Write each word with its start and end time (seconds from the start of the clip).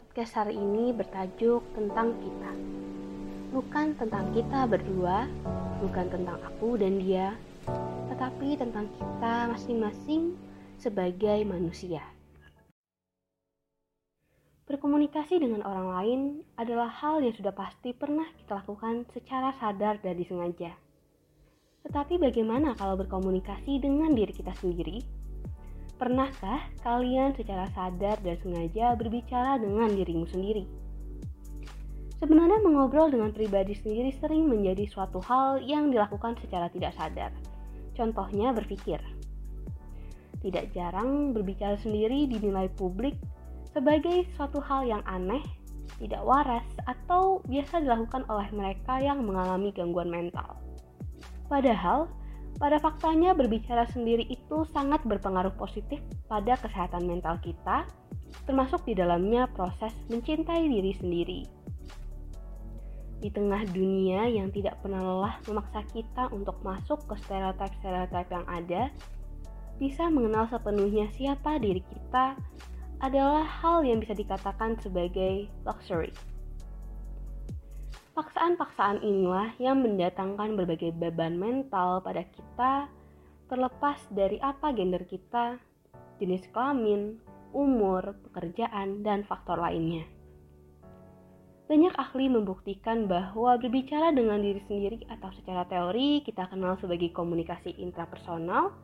Podcast 0.00 0.32
hari 0.32 0.56
ini 0.56 0.96
bertajuk 0.96 1.60
tentang 1.76 2.16
kita. 2.24 2.52
Bukan 3.52 3.92
tentang 4.00 4.32
kita 4.32 4.64
berdua, 4.64 5.28
bukan 5.84 6.08
tentang 6.08 6.40
aku 6.40 6.80
dan 6.80 7.04
dia, 7.04 7.36
tetapi 8.08 8.56
tentang 8.56 8.88
kita 8.96 9.52
masing-masing 9.52 10.40
sebagai 10.80 11.44
manusia. 11.44 12.00
Berkomunikasi 14.64 15.36
dengan 15.36 15.68
orang 15.68 15.92
lain 15.92 16.20
adalah 16.56 16.88
hal 16.88 17.20
yang 17.20 17.36
sudah 17.36 17.52
pasti 17.52 17.92
pernah 17.92 18.24
kita 18.40 18.64
lakukan 18.64 19.04
secara 19.12 19.52
sadar 19.60 20.00
dan 20.00 20.16
disengaja. 20.16 20.80
Tetapi 21.84 22.16
bagaimana 22.16 22.72
kalau 22.72 22.96
berkomunikasi 22.96 23.84
dengan 23.84 24.16
diri 24.16 24.32
kita 24.32 24.56
sendiri? 24.56 25.19
Pernahkah 26.00 26.64
kalian 26.80 27.36
secara 27.36 27.68
sadar 27.76 28.16
dan 28.24 28.40
sengaja 28.40 28.96
berbicara 28.96 29.60
dengan 29.60 29.92
dirimu 29.92 30.24
sendiri? 30.24 30.64
Sebenarnya 32.16 32.64
mengobrol 32.64 33.12
dengan 33.12 33.28
pribadi 33.36 33.76
sendiri 33.76 34.08
sering 34.16 34.48
menjadi 34.48 34.88
suatu 34.88 35.20
hal 35.20 35.60
yang 35.60 35.92
dilakukan 35.92 36.40
secara 36.40 36.72
tidak 36.72 36.96
sadar. 36.96 37.36
Contohnya 37.92 38.56
berpikir. 38.56 38.96
Tidak 40.40 40.72
jarang 40.72 41.36
berbicara 41.36 41.76
sendiri 41.76 42.24
dinilai 42.32 42.72
publik 42.80 43.20
sebagai 43.76 44.24
suatu 44.40 44.56
hal 44.56 44.88
yang 44.88 45.04
aneh, 45.04 45.44
tidak 46.00 46.24
waras, 46.24 46.64
atau 46.88 47.44
biasa 47.44 47.84
dilakukan 47.84 48.24
oleh 48.32 48.48
mereka 48.56 49.04
yang 49.04 49.20
mengalami 49.20 49.68
gangguan 49.68 50.08
mental. 50.08 50.56
Padahal, 51.44 52.08
pada 52.58 52.80
faktanya, 52.80 53.36
berbicara 53.36 53.86
sendiri 53.92 54.26
itu 54.26 54.66
sangat 54.74 55.04
berpengaruh 55.06 55.54
positif 55.54 56.00
pada 56.26 56.56
kesehatan 56.58 57.06
mental 57.06 57.38
kita, 57.44 57.86
termasuk 58.48 58.82
di 58.88 58.96
dalamnya 58.96 59.46
proses 59.52 59.94
mencintai 60.10 60.66
diri 60.66 60.92
sendiri. 60.96 61.40
Di 63.20 63.28
tengah 63.28 63.68
dunia 63.68 64.24
yang 64.32 64.48
tidak 64.48 64.80
pernah 64.80 65.04
lelah 65.04 65.36
memaksa 65.44 65.84
kita 65.92 66.32
untuk 66.32 66.56
masuk 66.64 67.04
ke 67.04 67.14
stereotip-stereotip 67.20 68.28
yang 68.32 68.46
ada, 68.48 68.82
bisa 69.76 70.08
mengenal 70.08 70.48
sepenuhnya 70.48 71.08
siapa 71.12 71.60
diri 71.60 71.84
kita 71.84 72.36
adalah 73.00 73.44
hal 73.44 73.80
yang 73.84 74.00
bisa 74.00 74.12
dikatakan 74.12 74.76
sebagai 74.80 75.48
luxury. 75.64 76.12
Paksaan-paksaan 78.10 79.06
inilah 79.06 79.54
yang 79.62 79.86
mendatangkan 79.86 80.58
berbagai 80.58 80.90
beban 80.90 81.38
mental 81.38 82.02
pada 82.02 82.26
kita 82.26 82.90
terlepas 83.46 84.02
dari 84.10 84.42
apa 84.42 84.74
gender 84.74 85.06
kita, 85.06 85.58
jenis 86.18 86.46
kelamin, 86.50 87.22
umur, 87.54 88.18
pekerjaan, 88.30 89.06
dan 89.06 89.22
faktor 89.22 89.62
lainnya. 89.62 90.06
Banyak 91.70 91.94
ahli 91.94 92.26
membuktikan 92.26 93.06
bahwa 93.06 93.54
berbicara 93.54 94.10
dengan 94.10 94.42
diri 94.42 94.58
sendiri 94.66 95.06
atau 95.06 95.30
secara 95.30 95.62
teori 95.70 96.18
kita 96.26 96.50
kenal 96.50 96.74
sebagai 96.82 97.14
komunikasi 97.14 97.78
intrapersonal 97.78 98.74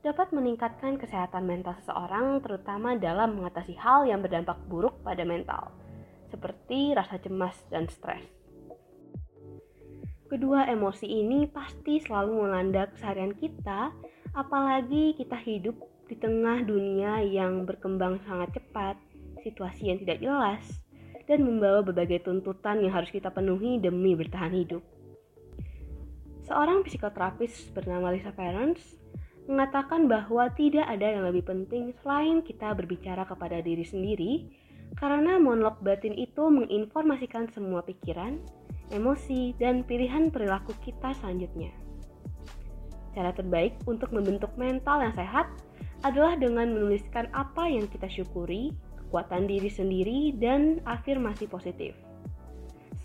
dapat 0.00 0.32
meningkatkan 0.32 0.96
kesehatan 0.96 1.44
mental 1.44 1.76
seseorang 1.84 2.40
terutama 2.40 2.96
dalam 2.96 3.40
mengatasi 3.40 3.76
hal 3.76 4.08
yang 4.08 4.24
berdampak 4.24 4.56
buruk 4.68 5.00
pada 5.04 5.20
mental, 5.24 5.68
seperti 6.32 6.96
rasa 6.96 7.20
cemas 7.20 7.56
dan 7.68 7.88
stres. 7.92 8.43
Kedua 10.34 10.66
emosi 10.66 11.06
ini 11.06 11.46
pasti 11.46 12.02
selalu 12.02 12.42
melanda 12.42 12.90
keseharian 12.90 13.38
kita, 13.38 13.94
apalagi 14.34 15.14
kita 15.14 15.38
hidup 15.38 15.78
di 16.10 16.18
tengah 16.18 16.66
dunia 16.66 17.22
yang 17.22 17.62
berkembang 17.62 18.18
sangat 18.26 18.50
cepat, 18.58 18.98
situasi 19.46 19.94
yang 19.94 20.02
tidak 20.02 20.18
jelas, 20.18 20.82
dan 21.30 21.46
membawa 21.46 21.86
berbagai 21.86 22.26
tuntutan 22.26 22.82
yang 22.82 22.90
harus 22.90 23.14
kita 23.14 23.30
penuhi 23.30 23.78
demi 23.78 24.18
bertahan 24.18 24.50
hidup. 24.50 24.82
Seorang 26.50 26.82
psikoterapis 26.82 27.70
bernama 27.70 28.10
Lisa 28.10 28.34
Parents 28.34 28.82
mengatakan 29.46 30.10
bahwa 30.10 30.50
tidak 30.58 30.90
ada 30.90 31.14
yang 31.14 31.30
lebih 31.30 31.46
penting 31.46 31.94
selain 32.02 32.42
kita 32.42 32.74
berbicara 32.74 33.22
kepada 33.22 33.62
diri 33.62 33.86
sendiri, 33.86 34.50
karena 34.94 35.42
monolog 35.42 35.78
batin 35.82 36.14
itu 36.14 36.46
menginformasikan 36.46 37.50
semua 37.50 37.82
pikiran, 37.82 38.38
emosi, 38.94 39.54
dan 39.58 39.82
pilihan 39.82 40.30
perilaku 40.30 40.74
kita 40.82 41.14
selanjutnya. 41.18 41.74
Cara 43.14 43.30
terbaik 43.30 43.78
untuk 43.86 44.10
membentuk 44.10 44.50
mental 44.58 45.02
yang 45.02 45.14
sehat 45.14 45.46
adalah 46.02 46.34
dengan 46.34 46.74
menuliskan 46.74 47.30
apa 47.30 47.70
yang 47.70 47.86
kita 47.90 48.10
syukuri, 48.10 48.74
kekuatan 48.98 49.46
diri 49.46 49.70
sendiri, 49.70 50.20
dan 50.36 50.82
afirmasi 50.84 51.46
positif. 51.46 51.94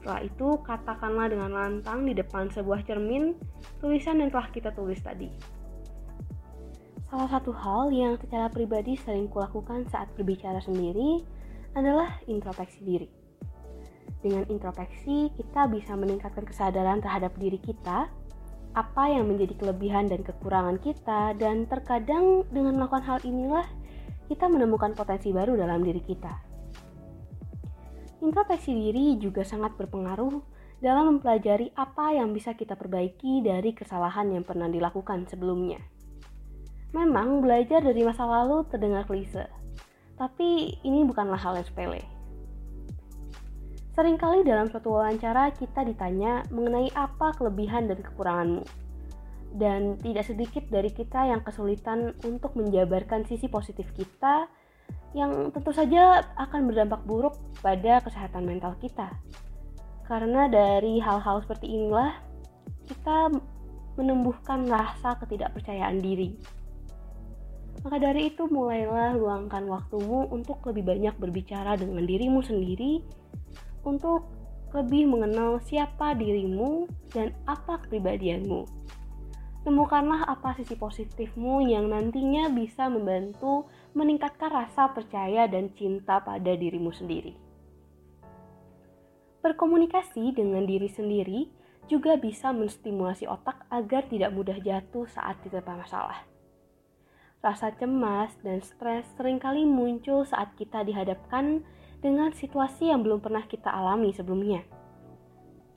Setelah 0.00 0.24
itu, 0.24 0.48
katakanlah 0.64 1.28
dengan 1.28 1.50
lantang 1.52 2.08
di 2.08 2.16
depan 2.16 2.48
sebuah 2.48 2.84
cermin 2.88 3.36
tulisan 3.82 4.24
yang 4.24 4.32
telah 4.32 4.48
kita 4.48 4.72
tulis 4.72 4.98
tadi. 5.04 5.28
Salah 7.08 7.28
satu 7.28 7.52
hal 7.56 7.88
yang 7.88 8.20
secara 8.20 8.52
pribadi 8.52 8.96
sering 9.00 9.32
kulakukan 9.32 9.88
saat 9.88 10.12
berbicara 10.12 10.60
sendiri 10.60 11.24
adalah 11.76 12.20
introspeksi 12.28 12.80
diri. 12.84 13.08
Dengan 14.18 14.44
introspeksi, 14.50 15.30
kita 15.36 15.70
bisa 15.70 15.94
meningkatkan 15.94 16.42
kesadaran 16.42 16.98
terhadap 16.98 17.36
diri 17.38 17.60
kita, 17.62 18.10
apa 18.74 19.04
yang 19.10 19.30
menjadi 19.30 19.54
kelebihan 19.58 20.10
dan 20.10 20.26
kekurangan 20.26 20.78
kita, 20.82 21.34
dan 21.38 21.66
terkadang 21.70 22.46
dengan 22.50 22.78
melakukan 22.78 23.04
hal 23.06 23.18
inilah 23.22 23.66
kita 24.28 24.44
menemukan 24.50 24.92
potensi 24.92 25.32
baru 25.32 25.56
dalam 25.56 25.80
diri 25.80 26.02
kita. 26.04 26.34
Introspeksi 28.18 28.74
diri 28.74 29.14
juga 29.22 29.46
sangat 29.46 29.78
berpengaruh 29.78 30.42
dalam 30.78 31.16
mempelajari 31.16 31.70
apa 31.74 32.14
yang 32.14 32.34
bisa 32.34 32.54
kita 32.54 32.74
perbaiki 32.74 33.42
dari 33.42 33.74
kesalahan 33.74 34.30
yang 34.34 34.42
pernah 34.46 34.66
dilakukan 34.66 35.26
sebelumnya. 35.30 35.78
Memang 36.94 37.44
belajar 37.44 37.82
dari 37.82 38.02
masa 38.02 38.24
lalu 38.26 38.66
terdengar 38.66 39.04
klise, 39.06 39.46
tapi 40.18 40.76
ini 40.82 41.06
bukanlah 41.06 41.38
hal 41.38 41.56
yang 41.56 41.66
sepele. 41.66 42.02
Seringkali 43.94 44.46
dalam 44.46 44.70
suatu 44.70 44.94
wawancara 44.94 45.50
kita 45.54 45.82
ditanya 45.82 46.46
mengenai 46.54 46.90
apa 46.94 47.34
kelebihan 47.34 47.90
dan 47.90 47.98
kekuranganmu. 47.98 48.62
Dan 49.58 49.96
tidak 49.98 50.28
sedikit 50.28 50.62
dari 50.68 50.92
kita 50.92 51.24
yang 51.26 51.40
kesulitan 51.42 52.14
untuk 52.22 52.52
menjabarkan 52.54 53.24
sisi 53.24 53.48
positif 53.48 53.88
kita 53.96 54.46
yang 55.16 55.50
tentu 55.50 55.72
saja 55.72 56.20
akan 56.36 56.68
berdampak 56.68 57.00
buruk 57.08 57.34
pada 57.64 57.98
kesehatan 58.04 58.44
mental 58.44 58.76
kita. 58.78 59.08
Karena 60.04 60.46
dari 60.46 61.00
hal-hal 61.00 61.42
seperti 61.42 61.66
inilah 61.66 62.12
kita 62.86 63.32
menumbuhkan 63.98 64.68
rasa 64.68 65.18
ketidakpercayaan 65.18 65.98
diri. 65.98 66.38
Maka 67.86 67.96
dari 68.02 68.34
itu 68.34 68.50
mulailah 68.50 69.14
luangkan 69.14 69.64
waktumu 69.70 70.26
untuk 70.34 70.58
lebih 70.66 70.82
banyak 70.82 71.14
berbicara 71.14 71.78
dengan 71.78 72.02
dirimu 72.02 72.42
sendiri 72.42 73.02
untuk 73.86 74.26
lebih 74.74 75.08
mengenal 75.08 75.62
siapa 75.64 76.12
dirimu 76.18 76.90
dan 77.14 77.32
apa 77.48 77.80
kepribadianmu. 77.86 78.68
Temukanlah 79.64 80.24
apa 80.28 80.56
sisi 80.56 80.78
positifmu 80.78 81.66
yang 81.66 81.90
nantinya 81.92 82.48
bisa 82.52 82.88
membantu 82.88 83.68
meningkatkan 83.92 84.48
rasa 84.48 84.92
percaya 84.92 85.44
dan 85.50 85.72
cinta 85.74 86.20
pada 86.22 86.54
dirimu 86.56 86.92
sendiri. 86.94 87.34
Berkomunikasi 89.44 90.34
dengan 90.34 90.66
diri 90.66 90.88
sendiri 90.90 91.40
juga 91.88 92.20
bisa 92.20 92.52
menstimulasi 92.52 93.24
otak 93.24 93.64
agar 93.72 94.04
tidak 94.12 94.30
mudah 94.36 94.60
jatuh 94.60 95.08
saat 95.08 95.40
diterpa 95.40 95.72
masalah. 95.78 96.37
Rasa 97.38 97.70
cemas 97.78 98.34
dan 98.42 98.58
stres 98.58 99.06
sering 99.14 99.38
kali 99.38 99.62
muncul 99.62 100.26
saat 100.26 100.58
kita 100.58 100.82
dihadapkan 100.82 101.62
dengan 102.02 102.34
situasi 102.34 102.90
yang 102.90 103.06
belum 103.06 103.22
pernah 103.22 103.46
kita 103.46 103.70
alami 103.70 104.10
sebelumnya. 104.10 104.66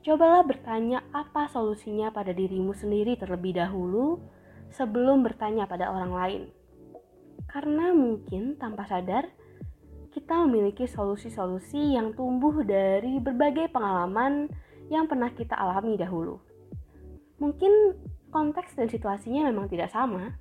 Cobalah 0.02 0.42
bertanya 0.42 1.06
apa 1.14 1.46
solusinya 1.54 2.10
pada 2.10 2.34
dirimu 2.34 2.74
sendiri 2.74 3.14
terlebih 3.14 3.54
dahulu 3.62 4.18
sebelum 4.74 5.22
bertanya 5.22 5.70
pada 5.70 5.94
orang 5.94 6.12
lain. 6.12 6.44
Karena 7.46 7.94
mungkin 7.94 8.58
tanpa 8.58 8.90
sadar, 8.90 9.30
kita 10.10 10.42
memiliki 10.50 10.90
solusi-solusi 10.90 11.94
yang 11.94 12.18
tumbuh 12.18 12.66
dari 12.66 13.22
berbagai 13.22 13.70
pengalaman 13.70 14.50
yang 14.90 15.06
pernah 15.06 15.30
kita 15.30 15.54
alami 15.54 15.94
dahulu. 15.94 16.42
Mungkin 17.38 18.02
konteks 18.34 18.74
dan 18.74 18.90
situasinya 18.90 19.46
memang 19.54 19.70
tidak 19.70 19.94
sama, 19.94 20.41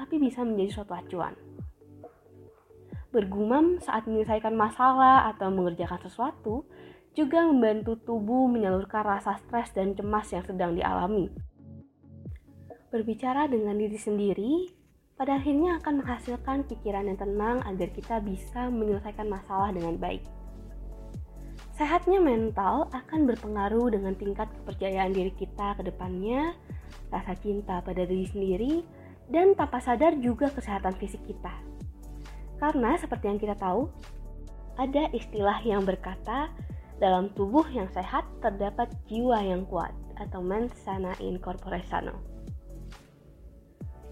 tapi 0.00 0.16
bisa 0.16 0.40
menjadi 0.40 0.80
suatu 0.80 0.96
acuan 0.96 1.36
bergumam 3.10 3.82
saat 3.82 4.06
menyelesaikan 4.06 4.54
masalah 4.54 5.26
atau 5.34 5.50
mengerjakan 5.50 5.98
sesuatu 6.06 6.62
juga 7.10 7.42
membantu 7.42 7.98
tubuh 7.98 8.46
menyalurkan 8.46 9.02
rasa 9.02 9.34
stres 9.42 9.74
dan 9.74 9.98
cemas 9.98 10.30
yang 10.30 10.46
sedang 10.46 10.78
dialami. 10.78 11.26
Berbicara 12.94 13.50
dengan 13.50 13.74
diri 13.74 13.98
sendiri 13.98 14.54
pada 15.18 15.42
akhirnya 15.42 15.82
akan 15.82 16.00
menghasilkan 16.00 16.70
pikiran 16.70 17.10
yang 17.10 17.18
tenang 17.18 17.58
agar 17.66 17.88
kita 17.90 18.22
bisa 18.22 18.70
menyelesaikan 18.70 19.26
masalah 19.26 19.74
dengan 19.74 19.98
baik. 19.98 20.22
Sehatnya 21.74 22.22
mental 22.22 22.86
akan 22.94 23.26
berpengaruh 23.26 23.90
dengan 23.90 24.14
tingkat 24.14 24.46
kepercayaan 24.62 25.10
diri 25.10 25.32
kita 25.34 25.74
ke 25.80 25.82
depannya, 25.82 26.54
rasa 27.10 27.34
cinta 27.40 27.82
pada 27.82 28.06
diri 28.06 28.26
sendiri, 28.28 28.72
dan 29.30 29.54
tanpa 29.54 29.78
sadar 29.78 30.18
juga 30.18 30.50
kesehatan 30.50 30.94
fisik 30.98 31.22
kita. 31.24 31.54
Karena 32.58 32.98
seperti 32.98 33.30
yang 33.30 33.40
kita 33.40 33.56
tahu, 33.56 33.88
ada 34.76 35.08
istilah 35.16 35.62
yang 35.64 35.86
berkata, 35.86 36.52
dalam 37.00 37.32
tubuh 37.32 37.64
yang 37.72 37.88
sehat 37.96 38.28
terdapat 38.44 38.92
jiwa 39.08 39.40
yang 39.40 39.64
kuat 39.64 39.96
atau 40.20 40.44
mens 40.44 40.76
sana 40.84 41.16
in 41.16 41.40
corpore 41.40 41.80
sano. 41.88 42.12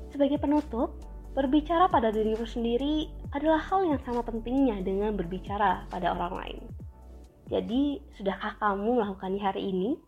Sebagai 0.09 0.41
penutup, 0.41 0.97
berbicara 1.37 1.85
pada 1.93 2.09
dirimu 2.09 2.49
sendiri 2.49 3.13
adalah 3.37 3.61
hal 3.61 3.85
yang 3.85 4.01
sama 4.09 4.25
pentingnya 4.25 4.81
dengan 4.81 5.13
berbicara 5.21 5.85
pada 5.93 6.17
orang 6.17 6.35
lain. 6.41 6.61
Jadi, 7.53 8.01
sudahkah 8.17 8.57
kamu 8.57 9.05
melakukannya 9.05 9.43
hari 9.45 9.69
ini? 9.69 10.01